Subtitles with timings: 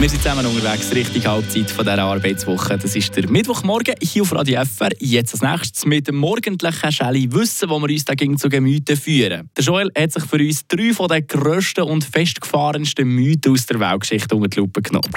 [0.00, 2.76] Wir sind zusammen unterwegs, richtig Halbzeit von dieser Arbeitswoche.
[2.76, 4.90] Das ist der Mittwochmorgen hier auf Radio FR.
[4.98, 9.48] Jetzt als nächstes mit dem morgendlichen Schelle Wissen, wo wir uns dagegen zu Gemüte führen.
[9.56, 13.80] Der Joel hat sich für uns drei von den grössten und festgefahrensten Mythen aus der
[13.80, 15.10] Weltgeschichte unter die Lupe genommen.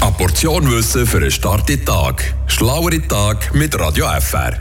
[0.00, 2.34] Eine Portion Wissen für einen starken Tag.
[2.46, 4.60] Schlauere Tag mit Radio FR.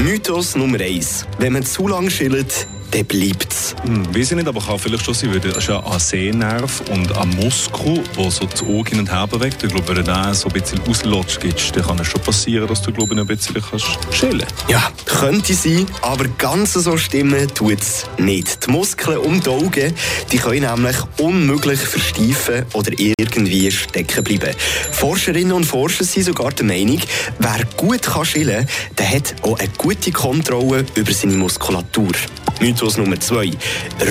[0.00, 1.26] Mythos Nummer 1.
[1.38, 3.74] Wenn man zu lange chillt, dann bleibt es.
[3.82, 6.82] Hm, weiß ich nicht, aber kann vielleicht schon sein, weil das ist ja ein Sehnerv
[6.90, 9.62] und ein Muskel, der so das Auge hin und her bewegt.
[9.62, 11.44] Ich glaube, wenn du den so ein bisschen auslutscht
[11.76, 14.70] dann kann es schon passieren, dass du glaube ich, ein bisschen kannst chillen kannst.
[14.70, 18.66] Ja, könnte sein, aber ganz so stimmen tut es nicht.
[18.66, 19.94] Die Muskeln um die Augen
[20.32, 24.54] die können nämlich unmöglich versteifen oder irgendwie stecken bleiben.
[24.92, 27.00] Forscherinnen und Forscher sind sogar der Meinung,
[27.38, 32.12] wer gut kann chillen kann, der hat auch eine gute Kontrolle über seine Muskulatur.
[32.60, 33.50] Mythos Nummer zwei.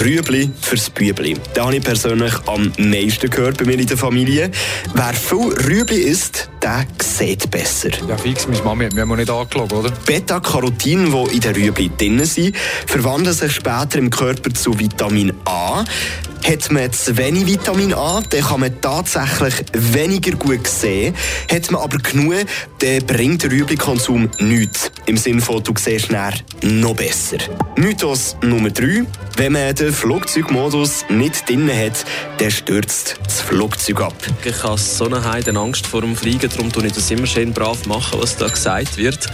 [0.03, 1.35] Rüebli fürs Bübli.
[1.55, 4.51] Den habe ich persönlich am meisten gehört bei mir in der Familie.
[4.93, 7.89] Wer viel Rüebli isst, der sieht besser.
[8.07, 9.91] Ja, fix, meine Mami hat mir nicht angeschaut, oder?
[10.05, 15.83] Beta-Carotin, die in den Rüebli drin sind, verwandeln sich später im Körper zu Vitamin A.
[16.45, 21.15] Hat man zu wenig Vitamin A, dann kann man tatsächlich weniger gut sehen.
[21.51, 22.35] Hat man aber genug,
[22.77, 24.91] dann bringt der Rüebli-Konsum nichts.
[25.07, 26.11] Im Sinne von, du siehst
[26.61, 27.37] noch besser.
[27.77, 29.05] Mythos Nummer 3.
[29.37, 32.05] Wenn man den Flugzeugmodus nicht drin hat,
[32.37, 34.15] dann stürzt das Flugzeug ab.
[34.43, 37.53] Ich habe so eine Heide Angst vor dem Fliegen, darum tue ich das immer schön
[37.53, 39.25] brav machen, was da gesagt wird.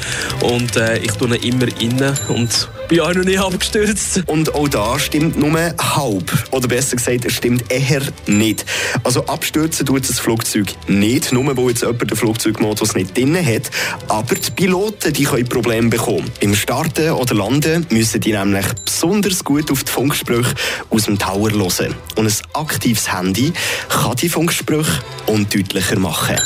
[0.44, 4.24] Und äh, ich tue immer innen und auch noch nicht abgestürzt.
[4.26, 6.48] Und auch da stimmt nur halb.
[6.52, 8.66] Oder besser gesagt, es stimmt eher nicht.
[9.04, 13.72] Also abstürzen tut das Flugzeug nicht, nur weil jetzt jemand den Flugzeugmodus nicht drin hat.
[14.10, 16.30] Aber die Piloten die können Probleme bekommen.
[16.42, 20.54] Im Starten oder Landen müssen die nämlich besonders gut auf die Funksprüche
[20.90, 21.96] aus dem Tower hören.
[22.16, 23.54] Und ein aktives Handy
[23.88, 26.38] kann die Funksprüche undeutlicher machen.